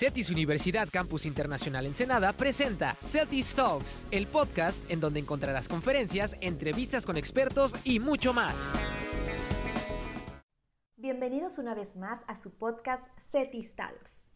[0.00, 7.04] CETIS Universidad Campus Internacional Ensenada presenta CETIS Talks, el podcast en donde encontrarás conferencias, entrevistas
[7.04, 8.70] con expertos y mucho más.
[10.96, 14.26] Bienvenidos una vez más a su podcast CETIS Talks.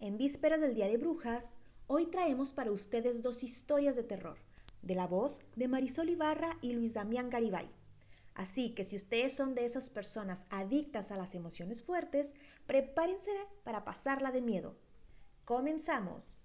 [0.00, 1.56] En vísperas del Día de Brujas,
[1.86, 4.38] hoy traemos para ustedes dos historias de terror,
[4.82, 7.70] de la voz de Marisol Ibarra y Luis Damián Garibay.
[8.34, 12.34] Así que si ustedes son de esas personas adictas a las emociones fuertes,
[12.66, 13.30] prepárense
[13.62, 14.76] para pasarla de miedo.
[15.48, 16.42] Comenzamos.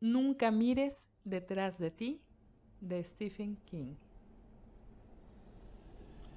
[0.00, 2.22] Nunca mires detrás de ti
[2.80, 3.96] de Stephen King.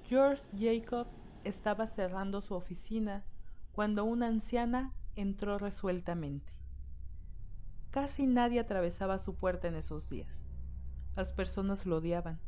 [0.06, 1.06] George Jacob
[1.44, 3.24] estaba cerrando su oficina
[3.72, 6.52] cuando una anciana entró resueltamente.
[7.90, 10.28] Casi nadie atravesaba su puerta en esos días.
[11.16, 12.38] Las personas lo odiaban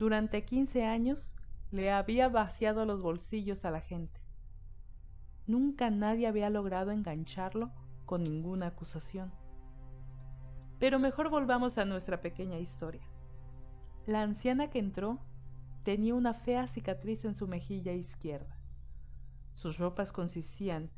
[0.00, 1.32] durante 15 años
[1.70, 4.25] le había vaciado los bolsillos a la gente.
[5.46, 7.70] Nunca nadie había logrado engancharlo
[8.04, 9.32] con ninguna acusación.
[10.78, 13.02] Pero mejor volvamos a nuestra pequeña historia.
[14.06, 15.20] La anciana que entró
[15.82, 18.58] tenía una fea cicatriz en su mejilla izquierda.
[19.54, 20.90] Sus ropas consistían,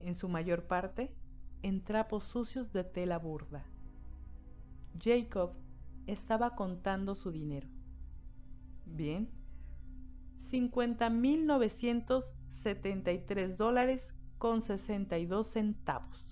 [0.00, 1.14] en su mayor parte,
[1.62, 3.64] en trapos sucios de tela burda.
[5.02, 5.54] Jacob
[6.06, 7.68] estaba contando su dinero.
[8.84, 9.30] Bien.
[12.64, 16.26] 50.973 dólares con 62 centavos.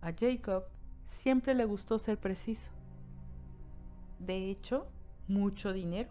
[0.00, 0.64] A Jacob
[1.08, 2.70] siempre le gustó ser preciso.
[4.18, 4.86] De hecho,
[5.28, 6.10] mucho dinero,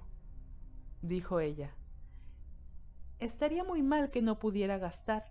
[1.01, 1.73] dijo ella.
[3.19, 5.25] Estaría muy mal que no pudiera gastar.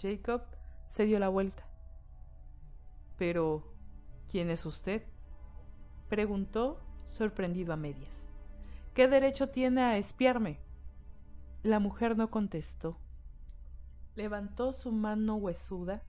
[0.00, 0.42] Jacob
[0.88, 1.64] se dio la vuelta.
[3.16, 3.64] Pero,
[4.28, 5.02] ¿quién es usted?
[6.08, 8.12] preguntó sorprendido a medias.
[8.94, 10.58] ¿Qué derecho tiene a espiarme?
[11.62, 12.96] La mujer no contestó.
[14.16, 16.02] Levantó su mano huesuda,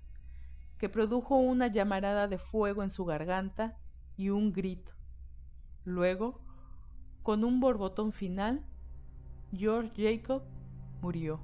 [0.78, 3.78] que produjo una llamarada de fuego en su garganta
[4.16, 4.94] y un grito.
[5.84, 6.40] Luego,
[7.22, 8.66] con un borbotón final,
[9.52, 10.44] George Jacob
[11.02, 11.42] murió.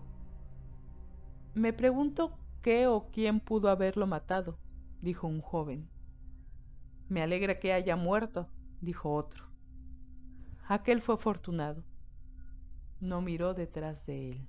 [1.53, 4.57] Me pregunto qué o quién pudo haberlo matado,
[5.01, 5.89] dijo un joven.
[7.09, 8.47] Me alegra que haya muerto,
[8.79, 9.43] dijo otro.
[10.65, 11.83] Aquel fue afortunado.
[12.99, 14.47] No miró detrás de él.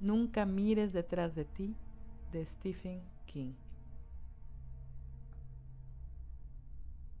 [0.00, 1.74] Nunca mires detrás de ti
[2.30, 3.54] de Stephen King.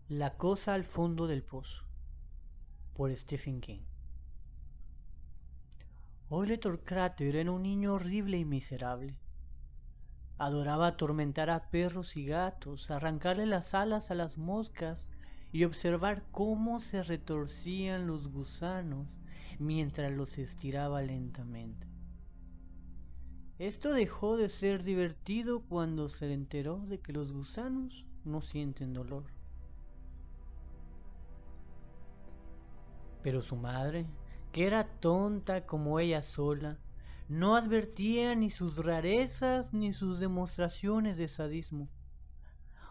[0.08, 1.84] La cosa al fondo del pozo
[2.94, 3.80] por Stephen King.
[6.28, 9.18] Oletor Crater era un niño horrible y miserable.
[10.36, 15.10] Adoraba atormentar a perros y gatos, arrancarle las alas a las moscas
[15.52, 19.18] y observar cómo se retorcían los gusanos
[19.58, 21.86] mientras los estiraba lentamente.
[23.58, 29.24] Esto dejó de ser divertido cuando se enteró de que los gusanos no sienten dolor.
[33.22, 34.06] Pero su madre,
[34.52, 36.78] que era tonta como ella sola,
[37.28, 41.88] no advertía ni sus rarezas ni sus demostraciones de sadismo.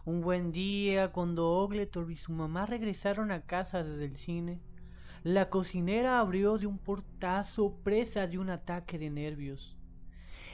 [0.04, 4.60] Un buen día, cuando Ogletor y su mamá regresaron a casa desde el cine,
[5.26, 9.76] la cocinera abrió de un portazo presa de un ataque de nervios.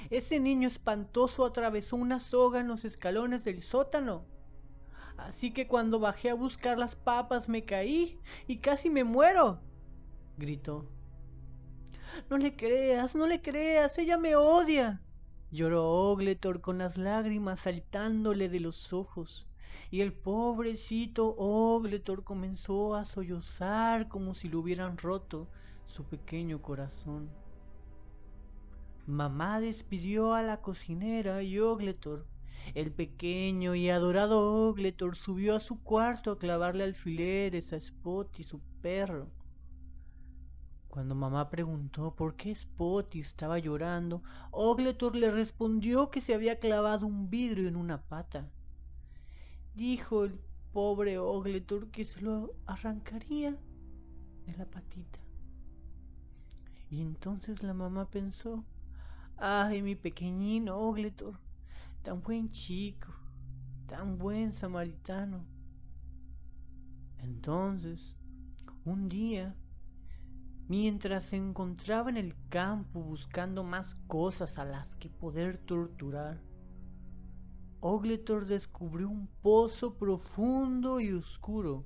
[0.09, 4.24] Ese niño espantoso atravesó una soga en los escalones del sótano.
[5.18, 8.18] Así que cuando bajé a buscar las papas me caí
[8.48, 9.59] y casi me muero,
[10.38, 10.90] gritó.
[12.30, 15.02] No le creas, no le creas, ella me odia.
[15.52, 19.50] Lloró Ogletor con las lágrimas saltándole de los ojos,
[19.91, 25.50] y el pobrecito Ogletor comenzó a sollozar como si le hubieran roto
[25.85, 27.29] su pequeño corazón.
[29.06, 32.25] Mamá despidió a la cocinera y Ogletor,
[32.74, 38.44] el pequeño y adorado Ogletor, subió a su cuarto a clavarle alfileres a Spot y
[38.44, 39.28] su perro.
[40.88, 47.08] Cuando mamá preguntó por qué Spotty estaba llorando, Ogletor le respondió que se había clavado
[47.08, 48.49] un vidrio en una pata.
[49.73, 50.40] Dijo el
[50.73, 53.58] pobre Ogletor que se lo arrancaría
[54.46, 55.20] de la patita.
[56.90, 58.66] Y entonces la mamá pensó,
[59.38, 61.40] ay, mi pequeñín Ogletor,
[62.03, 63.14] tan buen chico,
[63.88, 65.46] tan buen samaritano.
[67.20, 68.18] Entonces,
[68.84, 69.56] un día,
[70.68, 76.41] mientras se encontraba en el campo buscando más cosas a las que poder torturar.
[77.82, 81.86] Ogletor descubrió un pozo profundo y oscuro.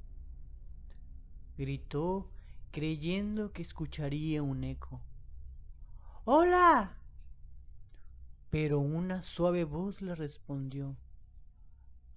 [1.58, 2.30] Gritó
[2.72, 5.02] creyendo que escucharía un eco.
[6.26, 6.98] ¡Hola!
[8.56, 10.96] pero una suave voz le respondió.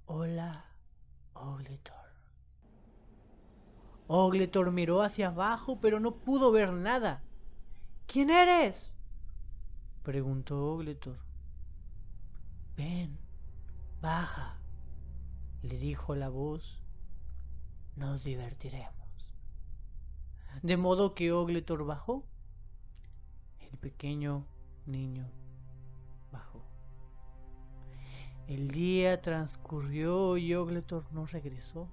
[0.07, 0.67] Hola,
[1.35, 1.97] Ogletor.
[4.07, 7.25] Ogletor miró hacia abajo, pero no pudo ver nada.
[8.07, 8.95] ¿Quién eres?
[10.05, 11.19] preguntó Ogletor.
[12.77, 13.19] Ven,
[14.00, 14.59] baja,
[15.62, 16.83] le dijo la voz.
[17.97, 18.95] Nos divertiremos.
[20.62, 22.25] De modo que Ogletor bajó.
[23.61, 24.47] El pequeño
[24.87, 25.29] niño
[26.31, 26.65] bajó.
[28.47, 31.89] El día transcurrió y Ogletor no regresó.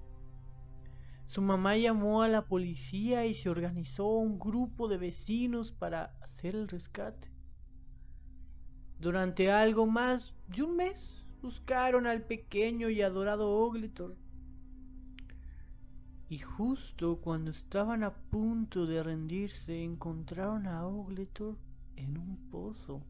[1.26, 6.54] Su mamá llamó a la policía y se organizó un grupo de vecinos para hacer
[6.54, 7.32] el rescate.
[9.00, 14.16] Durante algo más de un mes buscaron al pequeño y adorado Ogletor.
[16.28, 21.56] Y justo cuando estaban a punto de rendirse encontraron a Ogletor
[21.94, 23.02] en un pozo.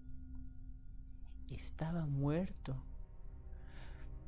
[1.50, 2.76] Estaba muerto.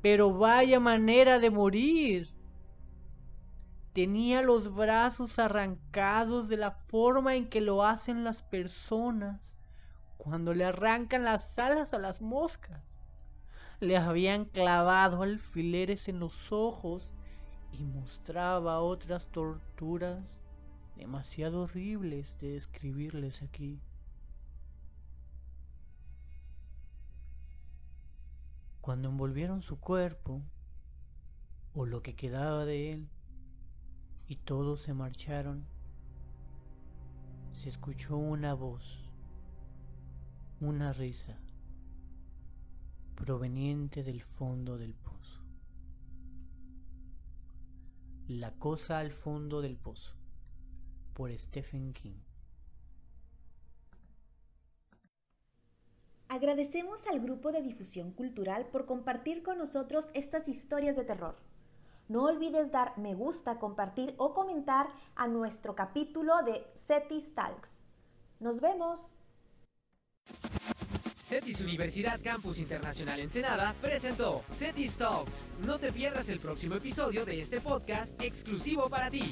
[0.01, 2.29] Pero vaya manera de morir.
[3.93, 9.57] Tenía los brazos arrancados de la forma en que lo hacen las personas
[10.17, 12.81] cuando le arrancan las alas a las moscas.
[13.79, 17.13] Le habían clavado alfileres en los ojos
[17.71, 20.39] y mostraba otras torturas
[20.97, 23.79] demasiado horribles de describirles aquí.
[28.81, 30.41] Cuando envolvieron su cuerpo,
[31.73, 33.07] o lo que quedaba de él,
[34.27, 35.65] y todos se marcharon,
[37.53, 39.09] se escuchó una voz,
[40.59, 41.39] una risa,
[43.19, 45.43] proveniente del fondo del pozo.
[48.27, 50.15] La cosa al fondo del pozo,
[51.13, 52.17] por Stephen King.
[56.29, 61.35] Agradecemos al grupo de difusión cultural por compartir con nosotros estas historias de terror.
[62.07, 67.83] No olvides dar me gusta, compartir o comentar a nuestro capítulo de Cetis Talks.
[68.39, 69.15] Nos vemos.
[71.29, 75.45] CETIS Universidad Campus Internacional Ensenada presentó CETIS Talks.
[75.63, 79.31] No te pierdas el próximo episodio de este podcast exclusivo para ti.